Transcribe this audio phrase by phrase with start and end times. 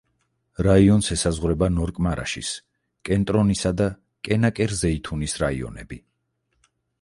[0.67, 2.53] რაიონს ესაზღვრება ნორკ-მარაშის,
[3.09, 3.91] კენტრონისა და
[4.29, 6.01] კანაკერ-ზეითუნის რაიონები.